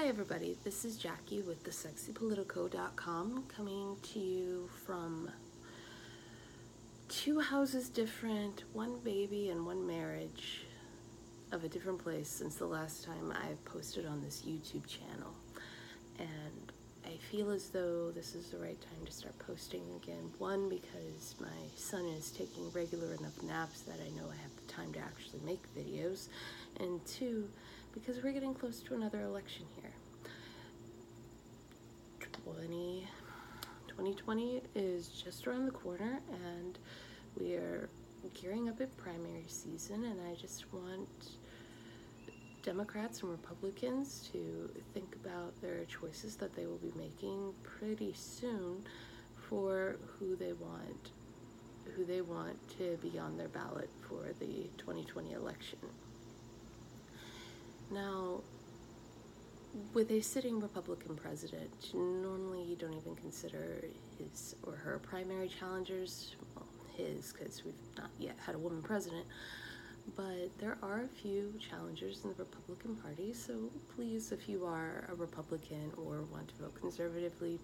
Hi, 0.00 0.08
everybody. 0.08 0.56
This 0.64 0.86
is 0.86 0.96
Jackie 0.96 1.42
with 1.42 1.62
thesexypolitico.com 1.62 3.44
coming 3.54 3.96
to 4.14 4.18
you 4.18 4.70
from 4.86 5.30
two 7.10 7.38
houses 7.38 7.90
different, 7.90 8.64
one 8.72 8.98
baby 9.04 9.50
and 9.50 9.66
one 9.66 9.86
marriage 9.86 10.64
of 11.52 11.64
a 11.64 11.68
different 11.68 11.98
place 11.98 12.30
since 12.30 12.54
the 12.54 12.64
last 12.64 13.04
time 13.04 13.30
I 13.30 13.48
posted 13.66 14.06
on 14.06 14.22
this 14.22 14.40
YouTube 14.40 14.86
channel. 14.86 15.34
And 16.18 16.72
I 17.04 17.18
feel 17.30 17.50
as 17.50 17.68
though 17.68 18.10
this 18.10 18.34
is 18.34 18.46
the 18.46 18.56
right 18.56 18.80
time 18.80 19.04
to 19.04 19.12
start 19.12 19.38
posting 19.38 19.82
again. 20.02 20.32
One, 20.38 20.70
because 20.70 21.34
my 21.38 21.48
son 21.76 22.06
is 22.06 22.30
taking 22.30 22.72
regular 22.72 23.12
enough 23.12 23.42
naps 23.42 23.82
that 23.82 23.98
I 24.00 24.08
know 24.18 24.30
I 24.30 24.40
have 24.40 24.56
the 24.66 24.72
time 24.72 24.94
to 24.94 24.98
actually 25.00 25.40
make 25.44 25.62
videos. 25.76 26.28
And 26.78 27.04
two, 27.04 27.50
because 27.92 28.22
we're 28.22 28.32
getting 28.32 28.54
close 28.54 28.80
to 28.80 28.94
another 28.94 29.22
election 29.22 29.66
here. 29.80 29.92
20, 32.44 33.06
2020 33.88 34.62
is 34.74 35.08
just 35.08 35.46
around 35.46 35.66
the 35.66 35.72
corner 35.72 36.20
and 36.32 36.78
we 37.38 37.54
are 37.54 37.88
gearing 38.34 38.68
up 38.68 38.80
at 38.80 38.94
primary 38.96 39.44
season 39.46 40.04
and 40.04 40.20
I 40.30 40.34
just 40.34 40.72
want 40.72 41.08
Democrats 42.62 43.20
and 43.22 43.30
Republicans 43.30 44.28
to 44.32 44.70
think 44.94 45.16
about 45.24 45.58
their 45.60 45.84
choices 45.84 46.36
that 46.36 46.54
they 46.54 46.66
will 46.66 46.78
be 46.78 46.92
making 46.96 47.52
pretty 47.62 48.12
soon 48.14 48.84
for 49.48 49.96
who 50.18 50.36
they 50.36 50.52
want 50.52 51.12
who 51.96 52.04
they 52.04 52.20
want 52.20 52.56
to 52.78 52.96
be 53.02 53.18
on 53.18 53.36
their 53.36 53.48
ballot 53.48 53.90
for 54.06 54.32
the 54.38 54.68
2020 54.78 55.32
election. 55.32 55.78
Now, 57.90 58.40
with 59.94 60.10
a 60.10 60.20
sitting 60.20 60.60
Republican 60.60 61.16
president, 61.16 61.70
normally 61.92 62.62
you 62.62 62.76
don't 62.76 62.94
even 62.94 63.16
consider 63.16 63.84
his 64.18 64.54
or 64.62 64.74
her 64.74 65.00
primary 65.02 65.48
challengers, 65.48 66.36
well, 66.54 66.66
his, 66.96 67.32
because 67.32 67.64
we've 67.64 67.74
not 67.96 68.10
yet 68.18 68.36
had 68.44 68.54
a 68.54 68.58
woman 68.58 68.82
president, 68.82 69.26
but 70.16 70.56
there 70.58 70.76
are 70.82 71.02
a 71.02 71.08
few 71.08 71.52
challengers 71.58 72.20
in 72.22 72.30
the 72.30 72.36
Republican 72.36 72.96
Party, 72.96 73.32
so 73.32 73.70
please, 73.94 74.32
if 74.32 74.48
you 74.48 74.64
are 74.64 75.08
a 75.10 75.14
Republican 75.14 75.90
or 75.96 76.22
want 76.32 76.48
to 76.48 76.54
vote 76.62 76.74
conservatively, 76.80 77.58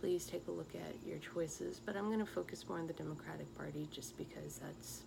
please 0.00 0.26
take 0.26 0.46
a 0.48 0.50
look 0.50 0.74
at 0.74 0.94
your 1.06 1.18
choices. 1.18 1.80
But 1.84 1.96
I'm 1.96 2.06
going 2.06 2.20
to 2.20 2.26
focus 2.26 2.64
more 2.68 2.78
on 2.78 2.86
the 2.86 2.92
Democratic 2.92 3.54
Party 3.56 3.88
just 3.90 4.16
because 4.16 4.58
that's 4.58 5.02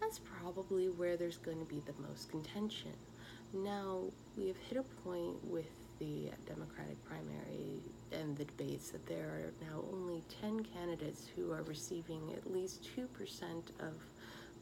that's 0.00 0.18
probably 0.18 0.88
where 0.88 1.16
there's 1.16 1.38
going 1.38 1.58
to 1.58 1.64
be 1.64 1.80
the 1.86 1.94
most 2.06 2.30
contention. 2.30 2.92
Now, 3.52 4.00
we 4.36 4.48
have 4.48 4.56
hit 4.56 4.78
a 4.78 4.82
point 5.08 5.42
with 5.44 5.70
the 5.98 6.30
Democratic 6.46 7.02
primary 7.04 7.80
and 8.12 8.36
the 8.36 8.44
debates 8.44 8.90
that 8.90 9.06
there 9.06 9.26
are 9.26 9.52
now 9.66 9.82
only 9.92 10.22
10 10.42 10.64
candidates 10.64 11.26
who 11.34 11.52
are 11.52 11.62
receiving 11.62 12.20
at 12.36 12.52
least 12.52 12.86
2% 12.96 13.06
of 13.80 13.94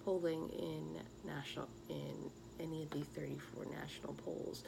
polling 0.05 0.49
in 0.51 1.01
national 1.27 1.69
in 1.89 2.31
any 2.61 2.83
of 2.85 2.91
the 2.91 3.03
34 3.19 3.65
national 3.81 4.13
polls 4.15 4.63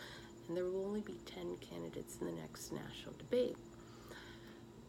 and 0.48 0.56
there 0.56 0.64
will 0.64 0.84
only 0.84 1.00
be 1.02 1.18
10 1.26 1.56
candidates 1.70 2.16
in 2.20 2.26
the 2.26 2.32
next 2.32 2.72
national 2.72 3.14
debate. 3.18 3.56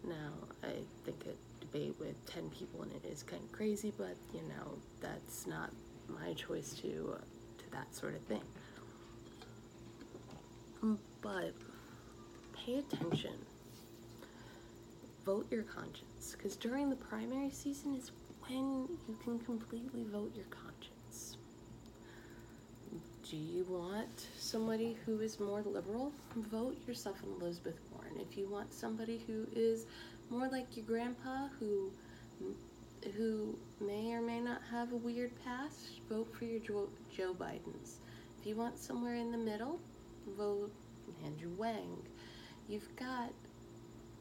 Now, 0.03 0.33
I 0.63 0.73
think 1.05 1.25
a 1.25 1.65
debate 1.65 1.95
with 1.99 2.25
10 2.27 2.49
people 2.49 2.83
in 2.83 2.91
it 2.91 3.05
is 3.05 3.23
kind 3.23 3.43
of 3.43 3.51
crazy, 3.51 3.91
but 3.97 4.15
you 4.33 4.41
know, 4.41 4.77
that's 5.01 5.47
not 5.47 5.71
my 6.07 6.33
choice 6.33 6.73
to 6.81 7.15
uh, 7.15 7.21
to 7.57 7.71
that 7.71 7.93
sort 7.93 8.15
of 8.15 8.21
thing. 8.21 8.41
Um, 10.83 10.99
but 11.21 11.53
pay 12.53 12.75
attention. 12.75 13.33
Vote 15.25 15.47
your 15.51 15.63
conscience. 15.63 16.35
Because 16.37 16.55
during 16.55 16.89
the 16.89 16.95
primary 16.95 17.49
season 17.49 17.95
is 17.95 18.11
when 18.47 18.87
you 19.07 19.17
can 19.23 19.39
completely 19.39 20.05
vote 20.05 20.31
your 20.35 20.45
conscience. 20.45 21.37
Do 23.29 23.35
you 23.35 23.65
want 23.67 24.27
somebody 24.37 24.95
who 25.05 25.19
is 25.19 25.39
more 25.39 25.61
liberal? 25.61 26.13
Vote 26.35 26.77
yourself 26.87 27.17
in 27.23 27.41
Elizabeth 27.41 27.77
Warren. 27.91 28.13
If 28.21 28.37
you 28.37 28.47
want 28.47 28.73
somebody 28.73 29.21
who 29.27 29.45
is 29.53 29.85
more 30.29 30.47
like 30.47 30.77
your 30.77 30.85
grandpa, 30.85 31.47
who 31.59 31.91
who 33.15 33.57
may 33.79 34.13
or 34.13 34.21
may 34.21 34.39
not 34.39 34.61
have 34.71 34.91
a 34.91 34.95
weird 34.95 35.31
past, 35.43 35.99
vote 36.09 36.33
for 36.37 36.45
your 36.45 36.59
Joe, 36.59 36.89
Joe 37.15 37.33
Bidens. 37.33 37.97
If 38.39 38.45
you 38.45 38.55
want 38.55 38.77
somewhere 38.77 39.15
in 39.15 39.31
the 39.31 39.37
middle, 39.37 39.79
vote 40.37 40.71
Andrew 41.25 41.51
Yang. 41.59 41.97
You've 42.67 42.95
got 42.95 43.31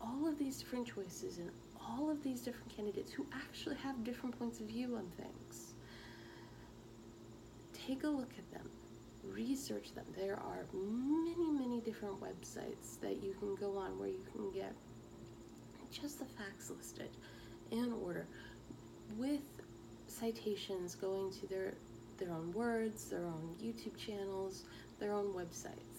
all 0.00 0.26
of 0.28 0.38
these 0.38 0.58
different 0.58 0.86
choices 0.86 1.38
and 1.38 1.50
all 1.80 2.10
of 2.10 2.22
these 2.22 2.40
different 2.40 2.74
candidates 2.74 3.12
who 3.12 3.26
actually 3.34 3.76
have 3.76 4.04
different 4.04 4.38
points 4.38 4.60
of 4.60 4.66
view 4.66 4.96
on 4.96 5.06
things. 5.16 5.74
Take 7.86 8.04
a 8.04 8.08
look 8.08 8.30
at 8.38 8.50
them, 8.52 8.68
research 9.32 9.94
them. 9.94 10.04
There 10.16 10.34
are 10.34 10.64
many, 10.72 11.50
many 11.50 11.80
different 11.80 12.20
websites 12.20 13.00
that 13.00 13.22
you 13.22 13.34
can 13.38 13.54
go 13.56 13.76
on 13.78 13.98
where 13.98 14.08
you 14.08 14.24
can 14.32 14.50
get 14.50 14.72
just 15.90 16.18
the 16.18 16.24
facts 16.24 16.70
listed 16.76 17.10
in 17.70 17.92
order 18.04 18.26
with 19.16 19.40
citations 20.08 20.94
going 20.94 21.32
to 21.32 21.46
their 21.46 21.74
their 22.18 22.30
own 22.30 22.52
words, 22.52 23.10
their 23.10 23.24
own 23.24 23.54
YouTube 23.62 23.96
channels, 23.98 24.64
their 24.98 25.12
own 25.12 25.32
websites. 25.34 25.95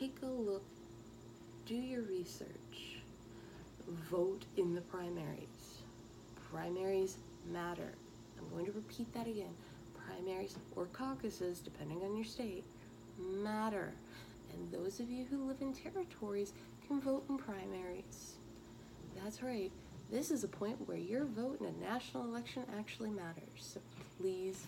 Take 0.00 0.16
a 0.22 0.26
look, 0.26 0.64
do 1.66 1.74
your 1.74 2.02
research, 2.02 2.98
vote 4.10 4.44
in 4.56 4.74
the 4.74 4.80
primaries. 4.80 5.82
Primaries 6.50 7.18
matter. 7.52 7.92
I'm 8.38 8.48
going 8.50 8.66
to 8.66 8.72
repeat 8.72 9.12
that 9.14 9.28
again. 9.28 9.54
Primaries 10.06 10.56
or 10.74 10.86
caucuses, 10.86 11.60
depending 11.60 12.02
on 12.02 12.16
your 12.16 12.24
state, 12.24 12.64
matter. 13.18 13.92
And 14.52 14.72
those 14.72 15.00
of 15.00 15.10
you 15.10 15.26
who 15.30 15.46
live 15.46 15.60
in 15.60 15.72
territories 15.72 16.52
can 16.86 17.00
vote 17.00 17.24
in 17.28 17.38
primaries. 17.38 18.34
That's 19.22 19.42
right. 19.42 19.70
This 20.10 20.30
is 20.30 20.44
a 20.44 20.48
point 20.48 20.88
where 20.88 20.98
your 20.98 21.24
vote 21.24 21.60
in 21.60 21.66
a 21.66 21.84
national 21.88 22.24
election 22.24 22.64
actually 22.76 23.10
matters. 23.10 23.44
So 23.58 23.80
please 24.20 24.66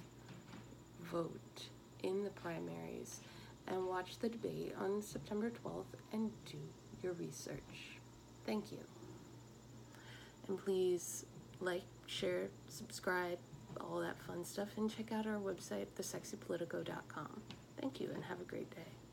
vote 1.10 1.64
in 2.02 2.24
the 2.24 2.30
primaries 2.30 3.20
and 3.68 3.86
watch 3.86 4.18
the 4.18 4.28
debate 4.28 4.74
on 4.80 5.02
September 5.02 5.50
12th 5.50 5.84
and 6.12 6.30
do 6.44 6.58
your 7.02 7.12
research. 7.14 7.98
Thank 8.44 8.72
you. 8.72 8.78
And 10.48 10.58
please 10.62 11.26
like, 11.60 11.82
share, 12.06 12.48
subscribe, 12.68 13.38
all 13.80 14.00
that 14.00 14.20
fun 14.22 14.44
stuff, 14.44 14.68
and 14.76 14.94
check 14.94 15.12
out 15.12 15.26
our 15.26 15.38
website, 15.38 15.86
thesexypolitico.com. 15.98 17.40
Thank 17.80 18.00
you 18.00 18.10
and 18.14 18.24
have 18.24 18.40
a 18.40 18.44
great 18.44 18.70
day. 18.70 19.05